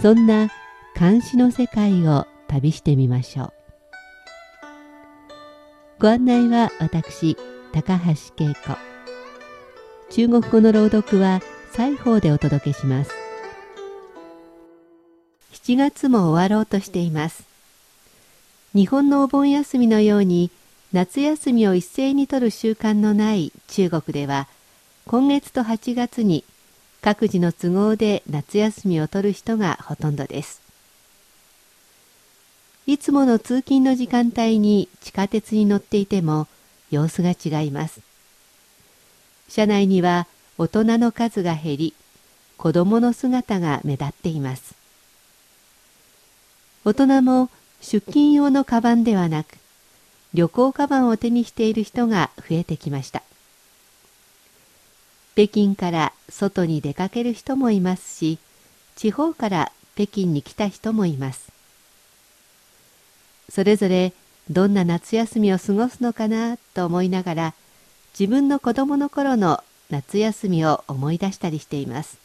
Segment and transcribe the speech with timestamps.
[0.00, 0.48] そんな
[0.94, 3.52] 漢詩の世界を旅してみましょう。
[5.98, 7.36] ご案内は私
[7.72, 8.78] 高橋恵子。
[10.08, 11.42] 中国語の朗読は
[11.76, 13.10] 西方でお届けします。
[15.52, 17.44] 7月も終わろうとしています。
[18.74, 20.50] 日本のお盆休みのように
[20.94, 24.48] 夏休みを一斉に取る習慣のない中国では
[25.06, 26.42] 今月と8月に
[27.02, 30.60] 各自の都合で夏休みを取る人がほとんどです。
[32.86, 36.46] いつもの通勤の時間帯に地下鉄に乗っていても
[36.90, 38.00] 様子が違います。
[39.48, 40.26] 車内には
[40.58, 41.94] 大人の数が減り
[42.56, 44.74] 子供の姿が目立っています。
[46.84, 47.48] 大人も
[47.80, 49.56] 出勤用のカバンではなく
[50.34, 53.22] 旅行カバンを手にしている人が増えてきました。
[55.40, 58.38] 北京から外に出かける人もいますし
[58.94, 61.50] 地方から北京に来た人もいます。
[63.48, 64.12] それぞれ
[64.50, 67.54] どんな夏休みを過ごすのかなと思いながら
[68.18, 72.18] 自分の子供の頃の夏休みを思い出したりしています。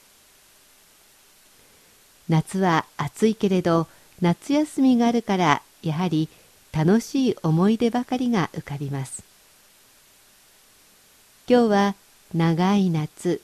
[2.28, 3.88] 夏は暑いけれど
[4.20, 6.28] 夏休みがあるからやはり
[6.74, 9.24] 楽しい思い出ばかりが浮かびます。
[11.48, 11.96] 今日は
[12.34, 13.42] 長い夏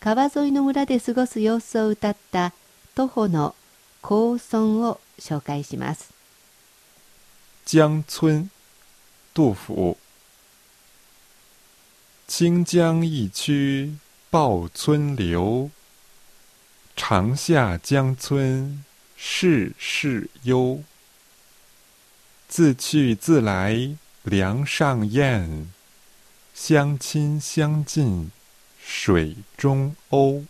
[0.00, 2.52] 川沿いの村で過ごす様子を歌った
[2.94, 3.54] 徒歩の
[4.02, 6.12] 高村を紹介します。
[7.66, 8.48] 江村
[9.34, 9.96] 杜甫
[12.26, 13.98] 清江一曲
[14.30, 15.70] 报春流
[16.96, 18.84] 长下江村
[19.16, 20.82] 事事幽
[22.48, 25.77] 自去自来梁上燕。
[26.60, 28.32] 相亲相近
[28.84, 30.44] 水中鸥。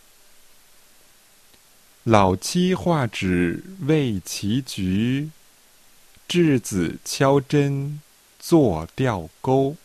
[2.03, 5.29] 老妻画纸为棋局
[6.27, 8.01] 稚子敲针
[8.39, 9.77] 作钓钩。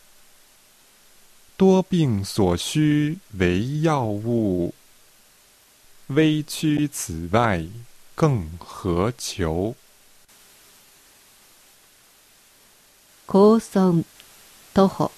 [1.55, 4.73] 多病所需为药物
[6.07, 7.63] 微躯此外
[8.15, 9.75] 更何求？
[13.27, 14.03] 高村
[14.73, 15.11] 徒歩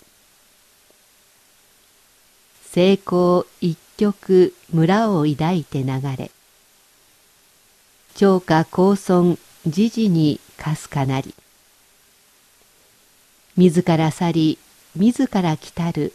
[2.77, 6.29] 成功一曲村を抱いて流れ
[8.13, 11.33] 長歌高村時事にかすかなり
[13.55, 14.59] 自ら去り
[14.95, 16.13] 自ら来たる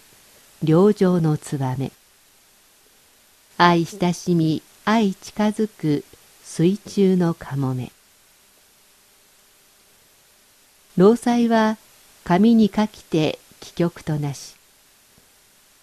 [0.63, 1.91] 良情の燕
[3.59, 6.05] 愛親しみ愛近づく
[6.45, 7.91] 水中のかもめ
[10.97, 11.77] 老妻は
[12.23, 14.55] 紙に書きて戯曲となし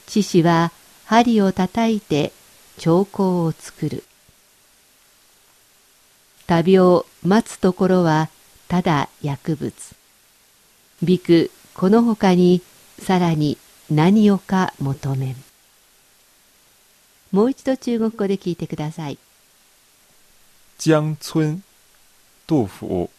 [0.10, 0.72] 獅子は
[1.06, 2.34] 針を叩いて
[2.80, 4.04] 兆候を作る。
[6.48, 8.30] 旅を待つところは
[8.68, 9.72] ただ薬物。
[11.04, 12.64] びくこのほかに
[12.98, 13.60] さらに
[13.92, 15.36] 何をか求めん。
[17.32, 19.20] もう一度中国語で聞いてください。
[20.80, 21.62] 江村
[22.48, 23.12] 杜甫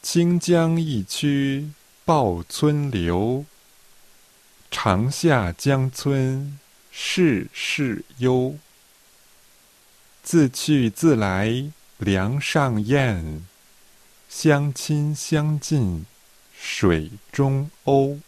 [0.00, 1.74] 清江一曲
[2.06, 3.44] 报春流
[4.74, 6.58] 长夏江村
[6.90, 8.56] 事事幽
[10.22, 13.46] 自去自来梁上燕
[14.30, 16.06] 相亲相近
[16.58, 18.20] 水中鸥。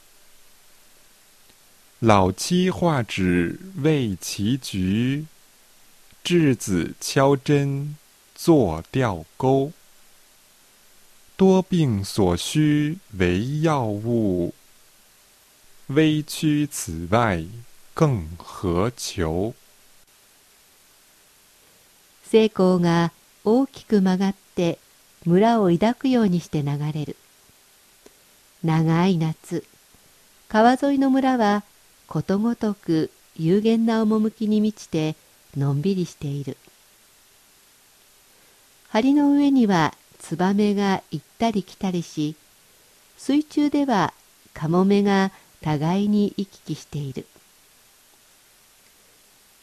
[1.99, 5.25] 老妻画纸为棋局
[6.23, 7.97] 稚子敲针
[8.35, 9.73] 作钓钩。
[11.37, 14.55] 多病所需为药物
[15.91, 17.47] 微躯此外
[17.95, 19.55] 更何求？
[22.25, 23.13] 成功が
[23.45, 24.79] 大きく曲がって
[25.27, 27.17] 村を抱くようにして流れる。
[28.65, 29.63] 長い夏
[30.49, 31.63] 川沿いの村は
[32.07, 35.17] ことごとく有限な趣に満ちて
[35.55, 36.57] のんびりしている。
[38.91, 42.37] 梁の上にはツバメが行ったり来たりし
[43.19, 44.15] 水中では
[44.55, 45.31] カモメが
[45.65, 47.25] 互いに行き来している。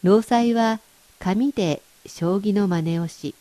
[0.02, 0.80] 老妻は
[1.20, 3.36] 紙で将棋の真似をし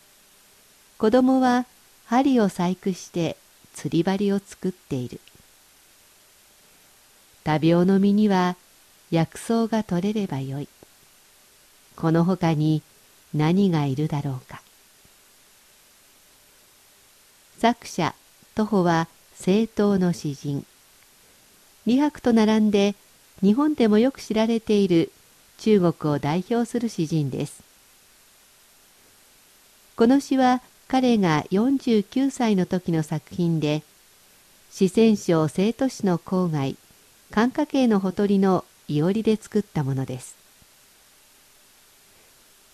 [0.98, 1.64] 子供は
[2.04, 3.38] 針を細工して
[3.72, 5.20] 釣り針を作っている。
[7.44, 8.56] 多病の身には
[9.10, 10.68] 薬草が取れればよい。
[11.96, 12.82] このほかに
[13.32, 14.60] 何がいるだろうか。
[17.56, 18.14] 作者
[18.54, 20.66] 徒歩は政党の詩人。
[21.86, 22.94] 李白と並んで
[23.42, 25.10] 日本でもよく知られている
[25.58, 27.62] 中国を代表する詩人です。
[29.96, 33.82] この詩は彼が49歳の時の作品で
[34.70, 36.76] 四川省生徒市の郊外
[37.30, 40.36] 寒華渓のほとりのいおりで作ったものです。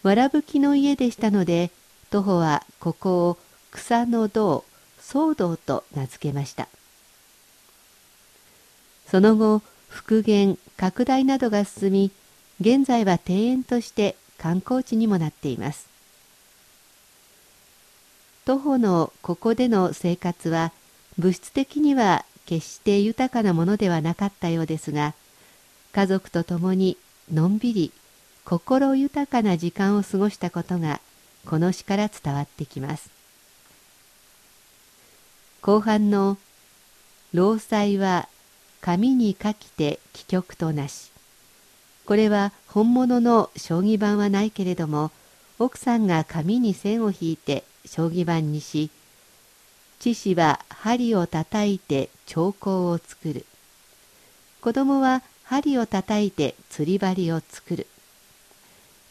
[0.02, 1.70] わらぶきの家でしたので
[2.10, 3.38] 徒歩はここを
[3.72, 4.64] 草の道
[5.00, 6.68] 騒動と名付けました。
[9.10, 12.10] その後復元拡大などが進み
[12.60, 15.88] 現在は庭園として観光地にもなっています。
[18.44, 20.72] 徒歩のここでの生活は
[21.18, 25.14] 物質的には決して豊かなものではなかったようですが
[25.92, 26.96] 家族と共に
[27.32, 27.92] のんびり
[28.44, 31.00] 心豊かな時間を過ごしたことが
[31.44, 33.10] この詩から伝わってきます。
[35.62, 36.38] 後半の
[37.34, 38.28] 「労災は
[38.80, 41.10] 紙に書きて帰局となし」
[42.06, 45.10] これは本物の将棋盤はないけれども
[45.58, 48.90] 奥さんが紙に線を引いて将棋盤にし
[49.98, 53.46] 父子は針をたたいて兆候を作る。
[54.60, 57.86] 子供は針をたたいて釣り針を作る。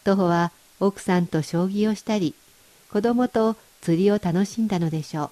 [0.04, 2.36] 徒歩は奥さんと将棋をしたり
[2.92, 5.32] 子供と釣りを楽しんだのでしょ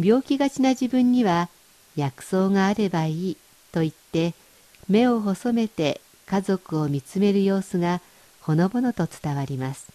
[0.00, 0.06] う。
[0.06, 1.48] 病気がちな自分には
[1.96, 3.36] 薬草があればいい
[3.72, 4.34] と言って
[4.88, 8.00] 目を細めて家族を見つめる様子が
[8.40, 9.92] ほのぼのと伝わります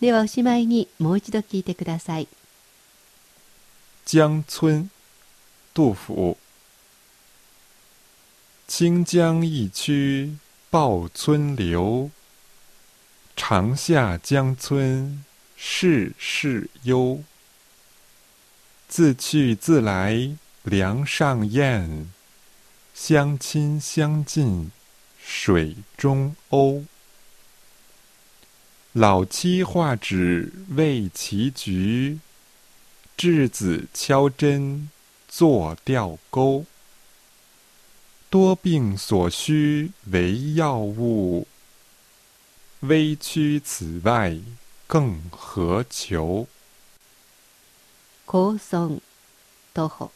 [0.00, 2.28] ではおしまいにもう一度聞いてください。
[4.06, 4.88] 江村，
[5.72, 6.36] 杜甫。
[8.68, 10.36] 清江一曲
[10.70, 12.10] 报春流，
[13.34, 15.24] 长下江村
[15.56, 17.24] 事事幽。
[18.88, 22.10] 自去自来梁上燕，
[22.94, 24.70] 相亲相近
[25.18, 26.84] 水中鸥。
[28.92, 32.20] 老妻画纸为棋局，
[33.18, 34.88] 稚子敲针
[35.28, 36.64] 作钓钩。
[38.30, 41.46] 多病所需为药物，
[42.80, 44.38] 微躯此外
[44.86, 46.46] 更何求？
[48.28, 49.00] 高村
[49.72, 50.10] 徒歩。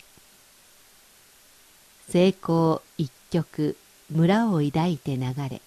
[2.09, 3.77] 成功一曲
[4.11, 5.63] 村を抱いて流れ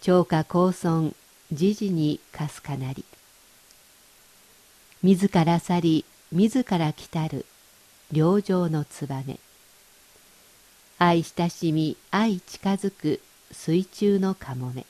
[0.00, 1.12] 長歌高村
[1.52, 3.04] 時事にかすかなり。
[5.02, 7.44] 自ら去り自ら来たる
[8.10, 9.38] 良情の燕。
[10.98, 13.20] 愛親しみ愛近づく
[13.52, 14.86] 水中のかもめ。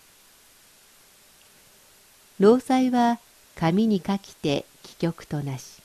[2.38, 3.18] 労災は
[3.56, 5.82] 紙に書きて帰局となし。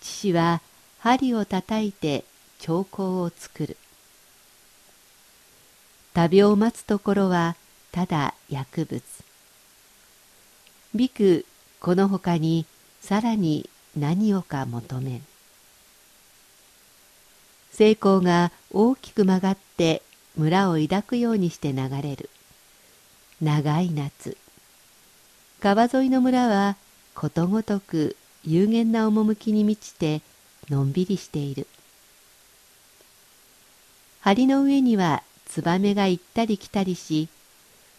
[0.00, 0.60] 父は
[0.98, 2.24] 針をたたいて
[2.58, 3.76] 兆候を作る。
[6.12, 7.56] 旅を待つところは
[7.92, 9.02] ただ薬物。
[10.94, 11.46] びく
[11.80, 12.66] このほかに
[13.00, 15.22] さらに何をか求めん。
[17.72, 20.02] 成功が大きく曲がって
[20.36, 22.28] 村を抱くようにして流れる。
[23.40, 24.36] 長い夏。
[25.60, 26.76] 川沿いの村は
[27.14, 30.22] ことごとく有限な趣に満ちて
[30.70, 31.66] のんびりしている。
[34.22, 37.28] 梁の上にはツバメが行ったり来たりし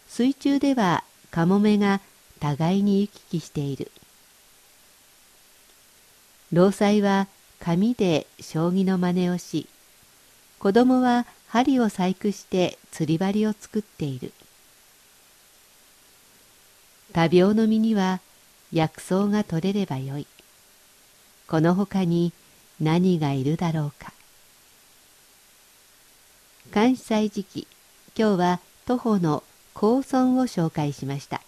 [0.08, 2.00] 水中ではカモメが
[2.40, 3.90] 互いに行き来している。
[6.52, 7.28] 労災は
[7.60, 9.68] 紙で将棋の真似をし
[10.58, 14.32] 子供は針を細工して釣り針を作っている。
[17.12, 18.20] 多病の身には
[18.72, 20.26] 薬草が取れればよい。
[21.46, 22.32] このほかに
[22.80, 24.12] 何がいるだろうか。
[26.72, 27.68] 関西時期
[28.16, 29.42] 今日は徒歩の
[29.74, 31.42] 高村を紹介しました。